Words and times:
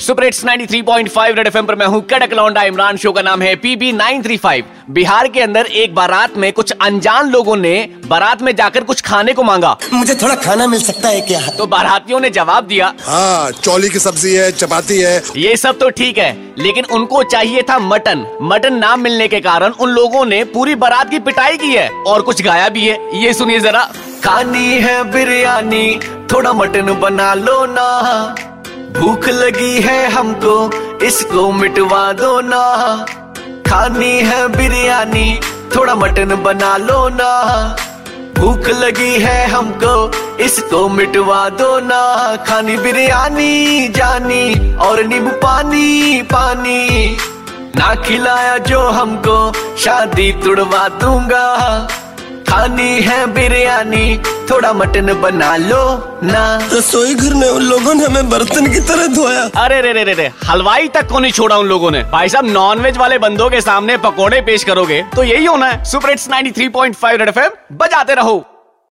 Super 0.00 0.24
hits 0.24 0.44
93.5 0.44 1.34
red 1.36 1.46
FM 1.46 1.66
पर 1.66 1.74
मैं 1.76 1.86
हूँ 1.86 2.00
कड़क 2.10 2.32
लौंडा 2.34 2.62
इमरान। 2.62 2.96
शो 2.96 3.10
का 3.12 3.22
नाम 3.22 3.42
है 3.42 3.54
पीबी 3.56 3.92
935 3.92 4.62
बिहार 4.90 5.28
के 5.28 5.40
अंदर 5.40 5.66
एक 5.66 5.94
बारात 5.94 6.36
में 6.36 6.52
कुछ 6.52 6.70
अनजान 6.72 7.30
लोगों 7.30 7.56
ने 7.56 7.74
बारात 8.06 8.42
में 8.42 8.54
जाकर 8.56 8.84
कुछ 8.84 9.00
खाने 9.00 9.32
को 9.32 9.42
मांगा। 9.42 9.76
मुझे 9.92 10.14
थोड़ा 10.14 10.34
खाना 10.34 10.66
मिल 10.66 10.82
सकता 10.82 11.08
है 11.08 11.20
क्या? 11.20 11.40
तो 11.48 11.66
बारातियों 11.66 12.20
ने 12.20 12.30
जवाब 12.30 12.66
दिया। 12.66 12.92
हाँ 13.00 13.50
चौली 13.52 13.88
की 13.88 13.98
सब्ज़ी 13.98 14.34
है 14.34 14.50
चपाती 14.52 14.98
है। 14.98 15.22
ये 15.36 15.56
सब 15.56 15.78
तो 15.78 15.90
ठीक 15.90 16.18
है 16.18 16.32
लेकिन 16.58 16.84
उनको 16.92 17.22
चाहिए 17.24 17.62
था 17.70 17.78
मटन। 17.78 18.26
मटन 18.42 18.74
ना 18.74 18.96
मिलने 18.96 19.28
के 19.28 19.40
कारण 19.40 19.72
उन 19.72 19.90
लोगों 19.90 20.24
ने 20.26 20.42
पूरी 20.54 20.74
बारात 20.76 21.10
की 21.10 21.18
पिटाई 21.20 21.56
की 21.56 21.74
है 21.74 21.88
और 22.06 22.22
कुछ 22.22 22.42
गाया 22.42 22.68
भी 22.68 22.86
है। 22.88 22.98
ये 23.22 23.34
सुनिए 23.34 23.60
जरा। 23.60 23.88
खानी 24.24 24.68
है 24.80 25.02
बिरयानी 25.12 26.00
थोड़ा 26.32 26.52
मटन 26.52 26.94
बना 27.00 27.34
लो 27.36 27.64
ना। 27.68 28.49
भूख 28.98 29.28
लगी 29.28 29.80
है 29.80 30.10
हमको, 30.10 30.70
इसको 31.04 31.52
मिटवा 31.52 32.12
दो 32.12 32.40
ना। 32.40 32.96
खानी 33.68 34.20
है 34.20 34.48
बिरयानी, 34.48 35.40
थोड़ा 35.76 35.94
मटन 35.94 36.42
बना 36.42 36.76
लो 36.76 37.08
ना। 37.08 37.76
भूख 38.38 38.68
लगी 38.68 39.18
है 39.18 39.46
हमको, 39.46 40.10
इसको 40.36 40.88
मिटवा 40.88 41.48
दो 41.48 41.80
ना। 41.80 42.36
खानी 42.36 42.76
बिरयानी, 42.76 43.88
जानी, 43.88 44.76
और 44.76 45.04
नींबू 45.04 45.30
पानी 45.30 46.22
पानी। 46.22 47.16
ना 47.76 47.94
खिलाया 47.94 48.58
जो 48.58 48.88
हमको, 48.88 49.52
शादी 49.78 50.32
तुड़वा 50.32 50.88
दूँगा। 50.88 51.88
खानी 52.60 53.00
है 53.00 53.26
बिरयानी। 53.26 54.16
थोड़ा 54.50 54.72
मटन 54.72 55.12
बना 55.20 55.56
लो 55.56 55.82
ना। 56.24 56.42
रसोई 56.72 57.14
घर 57.14 57.34
में 57.34 57.48
उन 57.48 57.62
लोगों 57.62 57.94
ने 57.94 58.04
हमें 58.04 58.28
बर्तन 58.30 58.66
की 58.66 58.80
तरह 58.80 59.06
धोया। 59.06 59.48
अरे 59.56 59.80
रे 59.80 59.92
रे 59.92 60.04
रे 60.04 60.14
रे 60.14 60.30
हलवाई 60.44 60.88
तक 60.88 61.08
को 61.08 61.18
नहीं 61.18 61.32
छोड़ा 61.32 61.56
उन 61.56 61.66
लोगों 61.66 61.90
ने? 61.90 62.02
भाई 62.02 62.28
साहब 62.28 62.46
नॉनवेज 62.46 62.96
वाले 62.96 63.18
बंदों 63.18 63.48
के 63.50 63.60
सामने 63.60 63.96
पकोड़े 63.96 64.40
पेश 64.42 64.64
करोगे 64.64 65.02
तो 65.16 65.24
यही 65.24 65.44
होना 65.44 65.66
है। 65.66 65.84
सुपर 65.84 66.10
हिट्स 66.10 66.28
93.5 66.28 67.18
रेड 67.18 67.28
एफएम 67.28 67.76
बजाते 67.76 68.14
रहो। 68.14 68.44